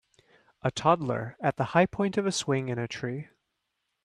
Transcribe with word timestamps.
A 0.63 0.71
toddler 0.71 1.37
at 1.41 1.57
the 1.57 1.63
high 1.77 1.85
point 1.85 2.17
of 2.17 2.25
a 2.25 2.31
swing 2.31 2.69
in 2.69 2.79
a 2.79 2.87
tree. 2.87 3.27